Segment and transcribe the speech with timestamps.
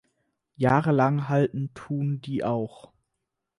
[0.55, 2.91] Jahrelang halten tun die auch.